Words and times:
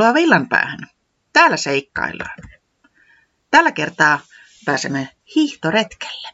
Tervetuloa 0.00 0.22
Villanpäähän. 0.22 0.78
Täällä 1.32 1.56
seikkaillaan. 1.56 2.36
Tällä 3.50 3.72
kertaa 3.72 4.20
pääsemme 4.64 5.08
hiihtoretkelle. 5.34 6.28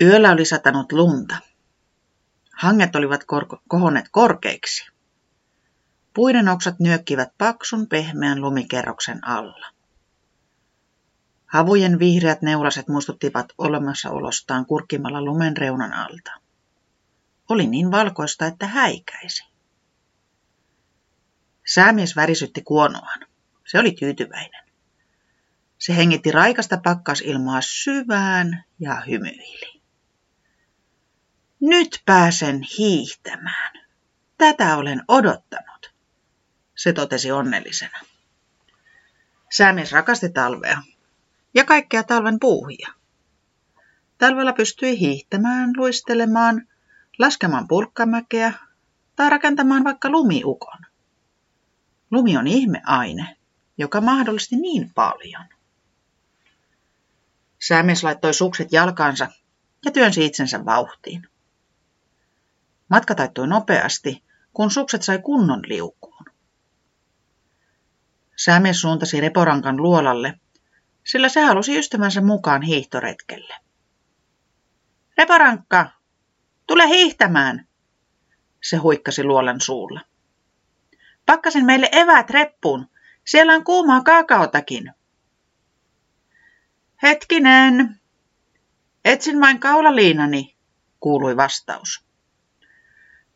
Yöllä 0.00 0.30
oli 0.30 0.44
satanut 0.44 0.92
lunta. 0.92 1.36
Hanget 2.56 2.96
olivat 2.96 3.24
kor- 3.24 3.58
kohonneet 3.68 4.06
korkeiksi. 4.10 4.86
Puiden 6.14 6.48
oksat 6.48 6.80
nyökkivät 6.80 7.28
paksun 7.38 7.86
pehmeän 7.86 8.40
lumikerroksen 8.40 9.26
alla. 9.26 9.66
Havujen 11.46 11.98
vihreät 11.98 12.42
neulaset 12.42 12.88
muistuttivat 12.88 13.46
olemassaolostaan 13.58 14.66
kurkkimalla 14.66 15.22
lumen 15.22 15.56
reunan 15.56 15.92
alta. 15.92 16.32
Oli 17.48 17.66
niin 17.66 17.90
valkoista, 17.90 18.46
että 18.46 18.66
häikäisi. 18.66 19.55
Säämies 21.66 22.16
värisytti 22.16 22.62
kuonoaan. 22.62 23.26
Se 23.64 23.78
oli 23.78 23.92
tyytyväinen. 23.92 24.64
Se 25.78 25.96
hengitti 25.96 26.32
raikasta 26.32 26.76
pakkasilmaa 26.84 27.60
syvään 27.60 28.64
ja 28.80 29.00
hymyili. 29.00 29.82
Nyt 31.60 32.02
pääsen 32.04 32.60
hiihtämään. 32.78 33.72
Tätä 34.38 34.76
olen 34.76 35.02
odottanut, 35.08 35.94
se 36.74 36.92
totesi 36.92 37.32
onnellisena. 37.32 37.98
Säämies 39.50 39.92
rakasti 39.92 40.28
talvea 40.28 40.82
ja 41.54 41.64
kaikkea 41.64 42.02
talven 42.02 42.40
puuhia. 42.40 42.88
Talvella 44.18 44.52
pystyi 44.52 45.00
hiihtämään, 45.00 45.70
luistelemaan, 45.76 46.68
laskemaan 47.18 47.68
pulkkamäkeä 47.68 48.52
tai 49.16 49.30
rakentamaan 49.30 49.84
vaikka 49.84 50.10
lumiukon. 50.10 50.85
Lumi 52.16 52.36
on 52.36 52.46
ihmeaine, 52.46 53.36
joka 53.78 54.00
mahdollisti 54.00 54.56
niin 54.56 54.92
paljon. 54.94 55.44
Säämies 57.58 58.04
laittoi 58.04 58.34
sukset 58.34 58.72
jalkaansa 58.72 59.28
ja 59.84 59.90
työnsi 59.90 60.26
itsensä 60.26 60.64
vauhtiin. 60.64 61.28
Matka 62.88 63.14
taittui 63.14 63.48
nopeasti, 63.48 64.24
kun 64.52 64.70
sukset 64.70 65.02
sai 65.02 65.18
kunnon 65.18 65.62
liukuun. 65.66 66.24
Säämies 68.36 68.80
suuntasi 68.80 69.20
Reporankan 69.20 69.76
luolalle, 69.76 70.40
sillä 71.04 71.28
se 71.28 71.40
halusi 71.40 71.78
ystävänsä 71.78 72.20
mukaan 72.20 72.62
hiihtoretkelle. 72.62 73.54
Reporankka, 75.18 75.90
tule 76.66 76.88
hiihtämään, 76.88 77.68
se 78.62 78.76
huikkasi 78.76 79.24
luolan 79.24 79.60
suulla. 79.60 80.00
Pakkasin 81.26 81.64
meille 81.64 81.88
eväät 81.92 82.30
reppuun. 82.30 82.88
Siellä 83.24 83.52
on 83.54 83.64
kuumaa 83.64 84.02
kaakaotakin. 84.02 84.92
Hetkinen. 87.02 88.00
Etsin 89.04 89.40
vain 89.40 89.60
kaulaliinani, 89.60 90.56
kuului 91.00 91.36
vastaus. 91.36 92.06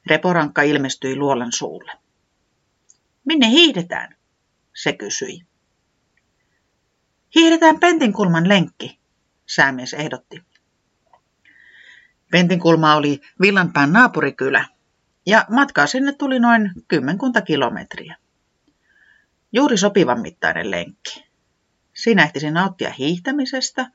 Reporankka 0.07 0.63
ilmestyi 0.63 1.17
luolan 1.17 1.53
suulle. 1.53 1.93
Minne 3.25 3.49
hiihdetään? 3.49 4.17
se 4.75 4.93
kysyi. 4.93 5.47
Hiihdetään 7.35 7.81
Pentinkulman 7.81 8.49
lenkki, 8.49 8.99
säämies 9.47 9.95
ehdotti. 9.95 10.43
Pentinkulma 12.31 12.95
oli 12.95 13.21
Villanpään 13.41 13.93
naapurikylä, 13.93 14.65
ja 15.27 15.45
matkaa 15.51 15.87
sinne 15.87 16.13
tuli 16.13 16.39
noin 16.39 16.71
kymmenkunta 16.89 17.41
kilometriä. 17.41 18.17
Juuri 19.53 19.77
sopivan 19.77 20.21
mittainen 20.21 20.71
lenkki. 20.71 21.25
Siinä 21.95 22.23
ehtisi 22.23 22.51
nauttia 22.51 22.93
hiihtämisestä, 22.93 23.91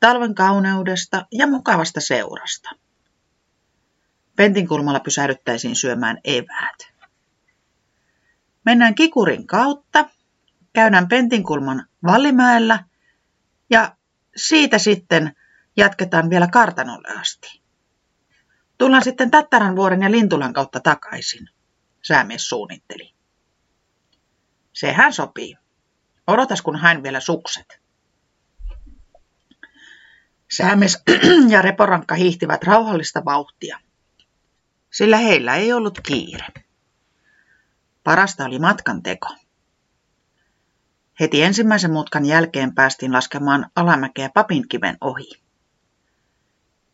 talven 0.00 0.34
kauneudesta 0.34 1.26
ja 1.32 1.46
mukavasta 1.46 2.00
seurasta. 2.00 2.70
Pentinkulmalla 4.36 5.00
pysähdyttäisiin 5.00 5.76
syömään 5.76 6.18
eväät. 6.24 6.92
Mennään 8.64 8.94
Kikurin 8.94 9.46
kautta, 9.46 10.08
käydään 10.72 11.08
Pentinkulman 11.08 11.86
Vallimäellä 12.06 12.84
ja 13.70 13.96
siitä 14.36 14.78
sitten 14.78 15.36
jatketaan 15.76 16.30
vielä 16.30 16.48
Kartanolle 16.48 17.08
asti. 17.08 17.59
Tullaan 18.80 19.04
sitten 19.04 19.30
Tattaran 19.30 19.76
vuoren 19.76 20.02
ja 20.02 20.10
Lintulan 20.10 20.52
kautta 20.52 20.80
takaisin, 20.80 21.48
säämies 22.02 22.48
suunnitteli. 22.48 23.14
Sehän 24.72 25.12
sopii. 25.12 25.56
Odotas, 26.26 26.62
kun 26.62 26.76
hain 26.76 27.02
vielä 27.02 27.20
sukset. 27.20 27.80
Säämies 30.56 31.02
ja 31.52 31.62
Reporankka 31.62 32.14
hiihtivät 32.14 32.62
rauhallista 32.62 33.24
vauhtia, 33.24 33.78
sillä 34.92 35.16
heillä 35.16 35.56
ei 35.56 35.72
ollut 35.72 36.00
kiire. 36.00 36.46
Parasta 38.04 38.44
oli 38.44 38.58
matkan 38.58 39.02
teko. 39.02 39.28
Heti 41.20 41.42
ensimmäisen 41.42 41.92
mutkan 41.92 42.26
jälkeen 42.26 42.74
päästiin 42.74 43.12
laskemaan 43.12 43.70
alamäkeä 43.76 44.30
Papinkiven 44.34 44.98
ohi. 45.00 45.49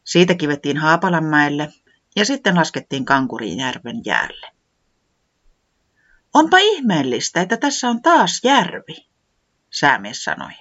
Siitä 0.06 0.34
kivettiin 0.34 0.77
Haapalanmäelle 0.77 1.72
ja 2.17 2.25
sitten 2.25 2.55
laskettiin 2.55 3.05
Kankurijärven 3.05 4.03
jäälle. 4.05 4.47
Onpa 6.34 6.59
ihmeellistä, 6.59 7.41
että 7.41 7.56
tässä 7.56 7.89
on 7.89 8.03
taas 8.03 8.41
järvi, 8.45 9.06
säämies 9.71 10.25
sanoi. 10.25 10.53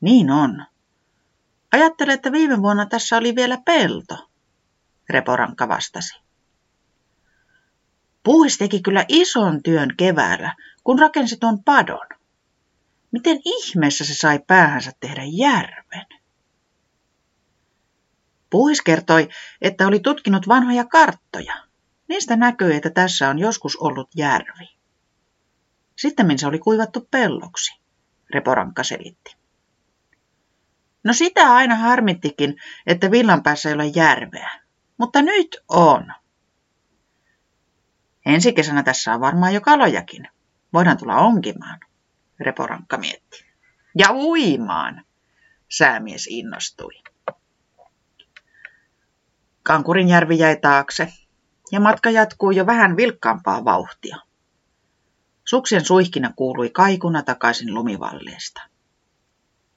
Niin 0.00 0.30
on. 0.30 0.66
Ajattele, 1.72 2.12
että 2.12 2.32
viime 2.32 2.62
vuonna 2.62 2.86
tässä 2.86 3.16
oli 3.16 3.34
vielä 3.34 3.58
pelto, 3.64 4.30
Reporankka 5.10 5.68
vastasi. 5.68 6.20
Puuhis 8.22 8.58
teki 8.58 8.82
kyllä 8.82 9.04
ison 9.08 9.62
työn 9.62 9.96
keväällä, 9.96 10.54
kun 10.84 10.98
rakensi 10.98 11.36
tuon 11.36 11.64
padon. 11.64 12.06
Miten 13.12 13.40
ihmeessä 13.44 14.04
se 14.04 14.14
sai 14.14 14.40
päähänsä 14.46 14.92
tehdä 15.00 15.22
järven? 15.24 16.21
Puuhis 18.52 18.82
kertoi, 18.82 19.28
että 19.60 19.86
oli 19.86 20.00
tutkinut 20.00 20.48
vanhoja 20.48 20.84
karttoja. 20.84 21.54
Niistä 22.08 22.36
näkyy, 22.36 22.74
että 22.74 22.90
tässä 22.90 23.28
on 23.28 23.38
joskus 23.38 23.76
ollut 23.76 24.08
järvi. 24.16 24.68
Sitten 25.98 26.38
se 26.38 26.46
oli 26.46 26.58
kuivattu 26.58 27.08
pelloksi, 27.10 27.80
Reporankka 28.30 28.84
selitti. 28.84 29.36
No 31.04 31.12
sitä 31.12 31.54
aina 31.54 31.76
harmittikin, 31.76 32.56
että 32.86 33.10
villan 33.10 33.42
päässä 33.42 33.68
ei 33.68 33.74
ole 33.74 33.86
järveä. 33.86 34.50
Mutta 34.98 35.22
nyt 35.22 35.56
on. 35.68 36.12
Ensi 38.26 38.52
kesänä 38.52 38.82
tässä 38.82 39.14
on 39.14 39.20
varmaan 39.20 39.54
jo 39.54 39.60
kalojakin. 39.60 40.28
Voidaan 40.72 40.96
tulla 40.96 41.16
onkimaan, 41.16 41.80
Reporankka 42.40 42.98
mietti. 42.98 43.44
Ja 43.98 44.12
uimaan, 44.12 45.04
säämies 45.68 46.26
innostui. 46.30 47.11
Kankurin 49.62 50.08
järvi 50.08 50.38
jäi 50.38 50.56
taakse 50.56 51.12
ja 51.72 51.80
matka 51.80 52.10
jatkuu 52.10 52.50
jo 52.50 52.66
vähän 52.66 52.96
vilkkaampaa 52.96 53.64
vauhtia. 53.64 54.16
Suksien 55.44 55.84
suihkina 55.84 56.32
kuului 56.36 56.70
kaikuna 56.70 57.22
takaisin 57.22 57.74
lumivalleesta. 57.74 58.62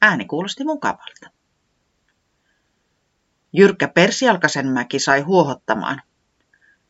Ääni 0.01 0.25
kuulosti 0.25 0.63
mukavalta. 0.63 1.29
Jyrkkä 3.53 3.87
Persialkasen 3.87 4.67
mäki 4.67 4.99
sai 4.99 5.21
huohottamaan 5.21 6.01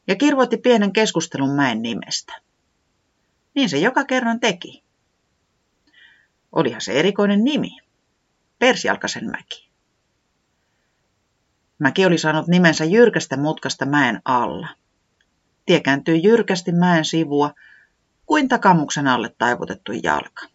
ja 0.07 0.15
kirvoitti 0.15 0.57
pienen 0.57 0.93
keskustelun 0.93 1.55
mäen 1.55 1.81
nimestä. 1.81 2.41
Niin 3.55 3.69
se 3.69 3.77
joka 3.77 4.05
kerran 4.05 4.39
teki. 4.39 4.83
Olihan 6.51 6.81
se 6.81 6.91
erikoinen 6.93 7.43
nimi. 7.43 7.77
Persialkasen 8.59 9.31
mäki. 11.85 12.05
Oli 12.05 12.17
saanut 12.17 12.47
nimensä 12.47 12.85
jyrkästä 12.85 13.37
mutkasta 13.37 13.85
mäen 13.85 14.21
alla. 14.25 14.67
Tie 15.65 15.79
kääntyi 15.79 16.23
jyrkästi 16.23 16.71
mäen 16.71 17.05
sivua, 17.05 17.53
kuin 18.25 18.47
takamuksen 18.47 19.07
alle 19.07 19.35
taivutettu 19.37 19.91
jalka. 20.03 20.47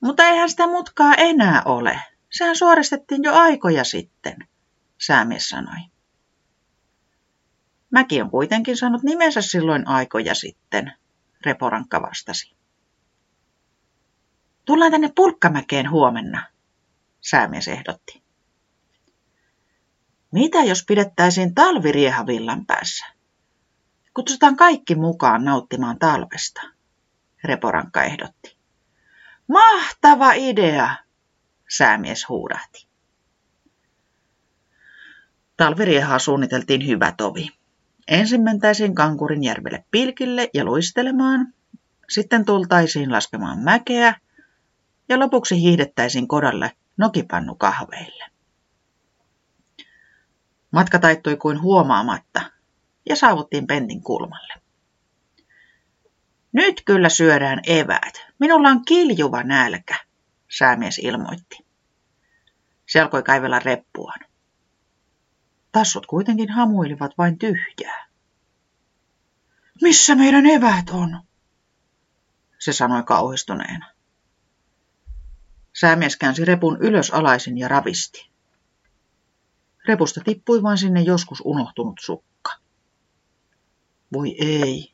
Mutta 0.00 0.24
eihän 0.24 0.50
sitä 0.50 0.66
mutkaa 0.66 1.14
enää 1.14 1.62
ole. 1.64 2.00
Sehän 2.30 2.56
suoristettiin 2.56 3.22
jo 3.22 3.34
aikoja 3.34 3.84
sitten, 3.84 4.36
säämies 4.98 5.48
sanoi. 5.48 5.78
Mäki 7.90 8.22
on 8.22 8.30
kuitenkin 8.30 8.76
saanut 8.76 9.02
nimensä 9.02 9.42
silloin 9.42 9.88
aikoja 9.88 10.34
sitten, 10.34 10.92
Reporankka 11.46 12.02
vastasi. 12.02 12.54
Tullaan 14.64 14.90
tänne 14.90 15.12
pulkkamäkeen 15.14 15.90
huomenna, 15.90 16.46
säämies 17.20 17.68
ehdotti. 17.68 18.25
Mitä 20.32 20.58
jos 20.64 20.84
pidettäisiin 20.84 21.54
talviriehavillan 21.54 22.66
päässä? 22.66 23.06
Kutsutaan 24.14 24.56
kaikki 24.56 24.94
mukaan 24.94 25.44
nauttimaan 25.44 25.98
talvesta, 25.98 26.62
Reporankka 27.44 28.04
ehdotti. 28.04 28.56
Mahtava 29.48 30.32
idea, 30.32 30.96
säämies 31.68 32.28
huudahti. 32.28 32.86
Talviriehaa 35.56 36.18
suunniteltiin 36.18 36.86
hyvä 36.86 37.14
tovi. 37.16 37.48
Ensin 38.08 38.40
mentäisiin 38.40 38.94
Kankurin 38.94 39.44
järvelle 39.44 39.84
pilkille 39.90 40.50
ja 40.54 40.64
luistelemaan, 40.64 41.54
sitten 42.08 42.44
tultaisiin 42.44 43.12
laskemaan 43.12 43.58
mäkeä 43.58 44.14
ja 45.08 45.18
lopuksi 45.18 45.60
hiihdettäisiin 45.60 46.28
kodalle 46.28 46.72
nokipannu 46.96 47.54
kahveille. 47.54 48.35
Matka 50.70 50.98
taittui 50.98 51.36
kuin 51.36 51.62
huomaamatta 51.62 52.50
ja 53.08 53.16
saavuttiin 53.16 53.66
pentin 53.66 54.02
kulmalle. 54.02 54.54
Nyt 56.52 56.82
kyllä 56.84 57.08
syödään 57.08 57.60
eväät. 57.66 58.26
Minulla 58.38 58.68
on 58.68 58.84
kiljuva 58.84 59.42
nälkä, 59.42 59.96
säämies 60.58 60.98
ilmoitti. 60.98 61.66
Se 62.86 63.00
alkoi 63.00 63.22
kaivella 63.22 63.58
reppuaan. 63.58 64.20
Tassut 65.72 66.06
kuitenkin 66.06 66.50
hamuilivat 66.50 67.18
vain 67.18 67.38
tyhjää. 67.38 68.06
Missä 69.82 70.14
meidän 70.14 70.46
eväät 70.46 70.90
on? 70.90 71.20
Se 72.58 72.72
sanoi 72.72 73.02
kauhistuneena. 73.02 73.90
Säämies 75.80 76.16
käänsi 76.16 76.44
repun 76.44 76.76
ylös 76.80 77.10
alaisin 77.10 77.58
ja 77.58 77.68
ravisti. 77.68 78.30
Repusta 79.88 80.20
tippui 80.24 80.62
vain 80.62 80.78
sinne 80.78 81.00
joskus 81.00 81.42
unohtunut 81.44 81.96
sukka. 82.00 82.52
Voi 84.12 84.36
ei. 84.38 84.92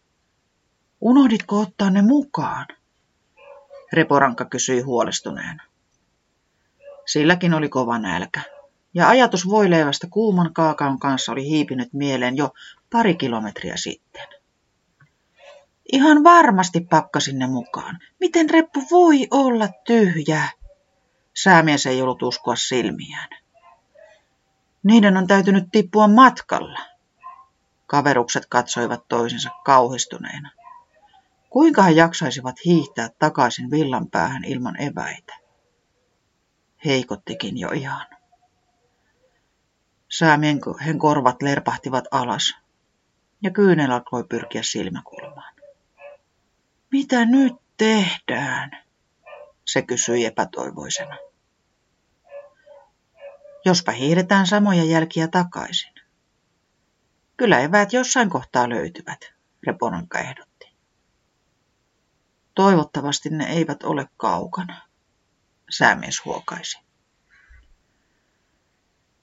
Unohditko 1.00 1.60
ottaa 1.60 1.90
ne 1.90 2.02
mukaan? 2.02 2.66
Reporanka 3.92 4.44
kysyi 4.44 4.80
huolestuneena. 4.80 5.62
Silläkin 7.06 7.54
oli 7.54 7.68
kova 7.68 7.98
nälkä, 7.98 8.42
ja 8.94 9.08
ajatus 9.08 9.48
voileivästä 9.48 10.06
kuuman 10.10 10.54
kaakaon 10.54 10.98
kanssa 10.98 11.32
oli 11.32 11.44
hiipinyt 11.44 11.92
mieleen 11.92 12.36
jo 12.36 12.50
pari 12.90 13.14
kilometriä 13.14 13.76
sitten. 13.76 14.28
Ihan 15.92 16.24
varmasti 16.24 16.80
pakkasin 16.80 17.38
ne 17.38 17.46
mukaan. 17.46 17.98
Miten 18.20 18.50
reppu 18.50 18.80
voi 18.90 19.26
olla 19.30 19.68
tyhjä? 19.86 20.42
Säämies 21.42 21.86
ei 21.86 22.02
ollut 22.02 22.22
uskoa 22.22 22.56
silmiään. 22.56 23.41
Niiden 24.82 25.16
on 25.16 25.26
täytynyt 25.26 25.64
tippua 25.72 26.08
matkalla. 26.08 26.78
Kaverukset 27.86 28.46
katsoivat 28.48 29.08
toisensa 29.08 29.50
kauhistuneena. 29.64 30.50
Kuinka 31.50 31.82
he 31.82 31.90
jaksaisivat 31.90 32.56
hiihtää 32.64 33.08
takaisin 33.18 33.70
villan 33.70 34.10
päähän 34.10 34.44
ilman 34.44 34.82
eväitä? 34.82 35.34
Heikottikin 36.84 37.58
jo 37.58 37.68
ihan. 37.68 38.06
Säämien 40.18 40.60
korvat 40.98 41.42
lerpahtivat 41.42 42.04
alas 42.10 42.56
ja 43.42 43.50
kyynel 43.50 43.90
alkoi 43.90 44.24
pyrkiä 44.24 44.62
silmäkulmaan. 44.62 45.54
Mitä 46.90 47.24
nyt 47.24 47.52
tehdään? 47.76 48.70
Se 49.64 49.82
kysyi 49.82 50.24
epätoivoisena. 50.24 51.16
Jospa 53.64 53.92
hiihdetään 53.92 54.46
samoja 54.46 54.84
jälkiä 54.84 55.28
takaisin. 55.28 55.92
Kyllä 57.36 57.58
eväät 57.60 57.92
jossain 57.92 58.30
kohtaa 58.30 58.68
löytyvät, 58.68 59.20
Reponanka 59.66 60.18
ehdotti. 60.18 60.74
Toivottavasti 62.54 63.28
ne 63.30 63.44
eivät 63.44 63.82
ole 63.82 64.08
kaukana, 64.16 64.82
säämies 65.70 66.24
huokaisi. 66.24 66.78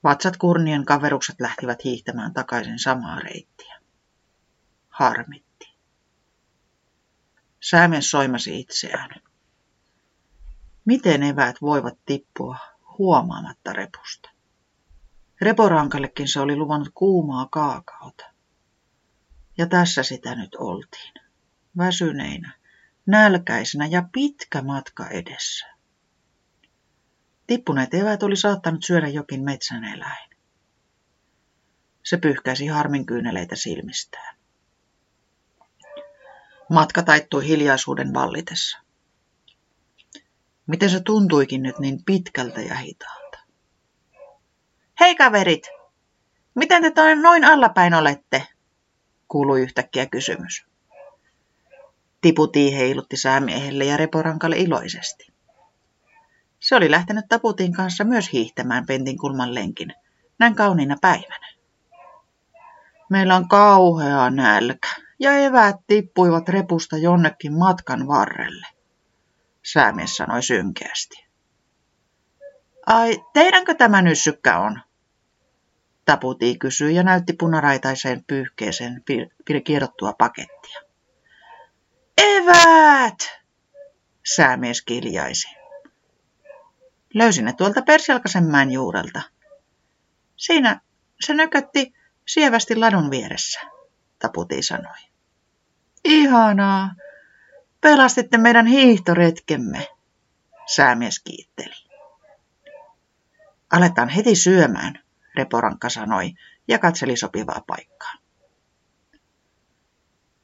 Vatsat 0.04 0.38
kurnien 0.38 0.86
kaverukset 0.86 1.42
lähtivät 1.42 1.84
hiihtämään 1.84 2.34
takaisin 2.34 2.80
samaa 2.80 3.20
reittiä. 3.20 3.80
Harmitti. 4.90 5.74
Säämies 7.60 8.12
soimasi 8.12 8.60
itseään. 8.60 9.22
Miten 10.86 11.24
eväät 11.24 11.56
voivat 11.62 11.98
tippua 12.06 12.58
huomaamatta 12.98 13.74
repusta? 13.74 14.29
Reporankallekin 15.42 16.28
se 16.28 16.40
oli 16.40 16.56
luvannut 16.56 16.92
kuumaa 16.94 17.48
kaakaota. 17.52 18.26
Ja 19.58 19.68
tässä 19.68 20.04
sitä 20.04 20.36
nyt 20.36 20.56
oltiin. 20.56 21.14
Väsyneinä, 21.78 22.54
nälkäisenä 23.06 23.86
ja 23.86 24.10
pitkä 24.14 24.62
matka 24.62 25.08
edessä. 25.08 25.68
Tippuneet 27.48 27.94
eväät 27.94 28.24
oli 28.24 28.36
saattanut 28.36 28.84
syödä 28.84 29.08
jokin 29.08 29.44
metsän 29.44 29.84
eläin. 29.84 30.30
Se 32.04 32.18
pyyhkäisi 32.18 32.68
harmin 32.68 33.06
kyyneleitä 33.06 33.56
silmistään. 33.56 34.38
Matka 36.70 37.04
taittui 37.04 37.48
hiljaisuuden 37.48 38.14
vallitessa. 38.14 38.80
Miten 40.68 40.90
se 40.90 41.00
tuntuikin 41.00 41.64
nyt 41.64 41.80
niin 41.80 42.04
pitkältä 42.06 42.62
ja 42.62 42.76
hitaalta. 42.76 43.19
Hei 45.10 45.16
kaverit, 45.16 45.68
miten 46.56 46.82
te 46.82 46.92
toin 46.92 47.22
noin 47.22 47.46
allapäin 47.46 47.94
olette? 47.94 48.48
kuului 49.28 49.62
yhtäkkiä 49.62 50.06
kysymys. 50.06 50.66
Tiputi 52.22 52.78
heilutti 52.78 53.18
säämiehelle 53.18 53.86
ja 53.86 53.98
reporankalle 53.98 54.58
iloisesti. 54.58 55.34
Se 56.60 56.76
oli 56.76 56.92
lähtenyt 56.92 57.26
Taputin 57.30 57.74
kanssa 57.74 58.04
myös 58.04 58.34
hiihtämään 58.34 58.86
Pentin 58.86 59.18
kulman 59.18 59.56
lenkin, 59.56 59.94
näin 60.40 60.56
kauniina 60.56 60.96
päivänä. 61.02 61.48
Meillä 63.10 63.36
on 63.36 63.48
kauhea 63.48 64.30
nälkä, 64.30 64.90
ja 65.20 65.34
eväät 65.34 65.76
tippuivat 65.88 66.50
repusta 66.50 66.98
jonnekin 66.98 67.58
matkan 67.58 68.08
varrelle, 68.08 68.68
säämies 69.64 70.18
sanoi 70.18 70.44
synkeästi. 70.44 71.26
Ai, 72.86 73.24
teidänkö 73.34 73.74
tämä 73.74 74.02
nyssykkä 74.02 74.60
on? 74.60 74.82
Taputi 76.10 76.58
kysyi 76.58 76.96
ja 76.96 77.04
näytti 77.04 77.34
punaraitaiseen 77.34 78.24
pyyhkeeseen 78.28 79.04
kierrottua 79.64 80.14
pakettia. 80.14 80.82
Eväät! 82.18 83.18
Säämies 84.36 84.82
kiljaisi. 84.82 85.48
Löysin 87.14 87.46
ne 87.46 87.54
tuolta 87.54 87.82
Persialkasenmäen 87.82 88.72
juurelta. 88.72 89.22
Siinä 90.36 90.82
se 91.22 91.34
nökötti 91.34 91.94
sievästi 92.28 92.76
ladun 92.76 93.12
vieressä, 93.12 93.60
Taputi 94.20 94.64
sanoi. 94.64 94.98
Ihanaa. 96.04 96.94
Pelastitte 97.82 98.38
meidän 98.38 98.66
hiihtoretkemme, 98.66 99.88
säämies 100.66 101.20
kiitteli. 101.20 101.76
Aletaan 103.72 104.10
heti 104.10 104.36
syömään, 104.36 105.09
Reporankka 105.36 105.90
sanoi 105.90 106.34
ja 106.68 106.80
katseli 106.80 107.18
sopivaa 107.18 107.64
paikkaa. 107.68 108.14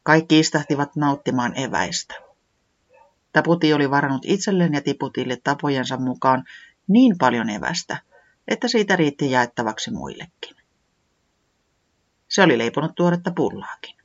Kaikki 0.04 0.40
istahtivat 0.40 0.96
nauttimaan 0.96 1.60
eväistä. 1.60 2.14
Taputi 3.34 3.74
oli 3.74 3.92
varannut 3.92 4.22
itselleen 4.26 4.74
ja 4.74 4.82
Tiputille 4.82 5.38
tapojensa 5.44 5.98
mukaan 5.98 6.44
niin 6.88 7.18
paljon 7.18 7.50
evästä, 7.50 7.98
että 8.48 8.68
siitä 8.68 8.96
riitti 8.96 9.32
jaettavaksi 9.32 9.92
muillekin. 9.92 10.56
Se 12.28 12.44
oli 12.44 12.58
leiponut 12.58 12.96
tuoretta 12.96 13.32
pullaakin. 13.36 13.96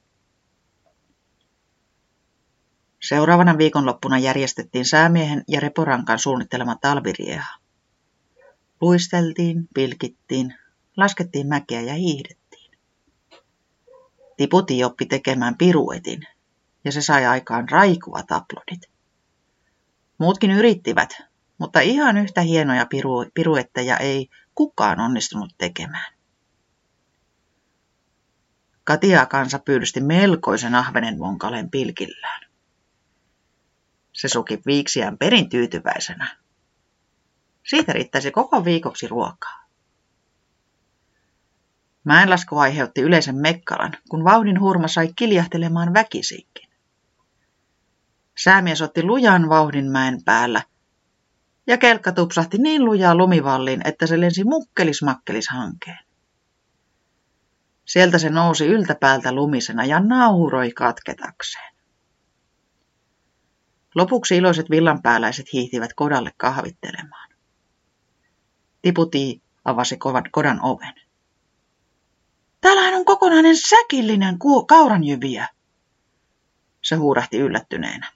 Seuraavana 3.02 3.58
viikonloppuna 3.58 4.18
järjestettiin 4.18 4.84
säämiehen 4.84 5.44
ja 5.49 5.60
reporankan 5.60 6.18
suunnittelema 6.18 6.76
talvirieha. 6.76 7.58
Luisteltiin, 8.80 9.68
pilkittiin, 9.75 10.54
laskettiin 11.00 11.47
mäkeä 11.47 11.80
ja 11.80 11.95
hiihdettiin. 11.95 12.78
Tiputi 14.37 14.85
oppi 14.85 15.07
tekemään 15.07 15.57
piruetin, 15.59 16.26
ja 16.85 16.92
se 16.92 17.02
sai 17.02 17.26
aikaan 17.26 17.69
raikuvat 17.69 18.33
aplodit. 18.33 18.90
Muutkin 20.19 20.50
yrittivät, 20.50 21.23
mutta 21.59 21.80
ihan 21.80 22.16
yhtä 22.16 22.40
hienoja 22.40 22.85
piru- 22.85 23.30
piruetteja 23.35 23.97
ei 23.97 24.28
kukaan 24.54 25.00
onnistunut 25.00 25.54
tekemään. 25.59 26.12
Katia 28.85 29.26
kansa 29.26 29.59
pyydysti 29.59 30.00
melkoisen 30.00 30.75
ahvenen 30.75 31.19
vonkaleen 31.19 31.71
pilkillään. 31.71 32.50
Se 34.12 34.28
suki 34.28 34.62
viiksiään 34.66 35.19
perin 35.19 35.49
tyytyväisenä. 35.49 36.37
Siitä 37.66 37.92
riittäisi 37.92 38.30
koko 38.30 38.64
viikoksi 38.64 39.09
ruokaa. 39.09 39.59
Mäenlasku 42.04 42.59
aiheutti 42.59 43.00
yleisen 43.00 43.37
mekkalan, 43.37 43.92
kun 44.09 44.25
vauhdin 44.25 44.61
hurma 44.61 44.88
sai 44.88 45.12
kiljahtelemaan 45.16 45.95
väkisinkin. 45.95 46.71
Säämies 48.38 48.83
otti 48.83 49.02
lujan 49.02 49.49
vauhdin 49.49 49.90
mäen 49.90 50.25
päällä, 50.25 50.62
ja 51.66 51.78
kelkka 51.78 52.12
tupsahti 52.12 52.59
niin 52.59 52.85
lujaa 52.85 53.14
lumivalliin, 53.14 53.80
että 53.85 54.07
se 54.07 54.21
lensi 54.21 54.45
mukkelis-makkelis 54.45 55.49
hankeen. 55.50 55.99
Sieltä 57.85 58.19
se 58.19 58.30
nousi 58.30 58.66
yltäpäältä 58.66 59.33
lumisena 59.33 59.85
ja 59.85 60.00
nauroi 60.00 60.71
katketakseen. 60.71 61.75
Lopuksi 63.95 64.37
iloiset 64.37 64.71
villanpääläiset 64.71 65.52
hiihtivät 65.52 65.90
kodalle 65.97 66.33
kahvittelemaan. 66.37 67.30
Tiputi 68.83 69.42
avasi 69.64 69.97
kodan 70.30 70.61
oven. 70.62 70.95
Täällähän 72.60 72.94
on 72.94 73.04
kokonainen 73.04 73.56
säkillinen 73.56 74.36
kauranjyviä, 74.66 75.48
se 76.82 76.96
huurahti 76.96 77.38
yllättyneenä. 77.38 78.12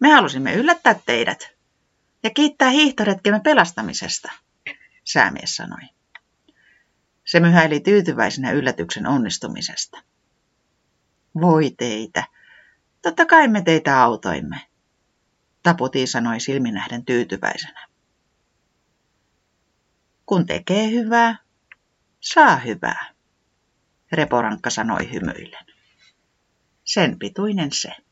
Me 0.00 0.12
halusimme 0.12 0.54
yllättää 0.54 1.00
teidät 1.06 1.48
ja 2.22 2.30
kiittää 2.30 2.70
hiihtoretkemme 2.70 3.40
pelastamisesta, 3.40 4.32
säämies 5.04 5.56
sanoi. 5.56 5.88
Se 7.26 7.40
myhäili 7.40 7.80
tyytyväisenä 7.80 8.50
yllätyksen 8.50 9.06
onnistumisesta. 9.06 10.02
Voi 11.40 11.70
teitä, 11.70 12.24
totta 13.02 13.26
kai 13.26 13.48
me 13.48 13.62
teitä 13.62 14.02
autoimme, 14.02 14.60
Taputi 15.62 16.06
sanoi 16.06 16.40
silminähden 16.40 17.04
tyytyväisenä. 17.04 17.88
Kun 20.26 20.46
tekee 20.46 20.90
hyvää, 20.90 21.38
saa 22.20 22.56
hyvää, 22.56 23.10
Reporankka 24.12 24.70
sanoi 24.70 25.12
hymyillen. 25.12 25.66
Sen 26.84 27.18
pituinen 27.18 27.72
se. 27.72 28.07